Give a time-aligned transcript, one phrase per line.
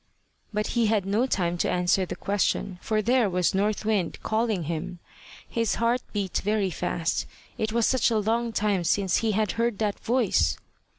[0.51, 4.63] But he had no time to answer the question, for there was North Wind calling
[4.63, 4.97] him.
[5.47, 7.27] His heart beat very fast,
[7.59, 10.57] it was such a long time since he had heard that voice.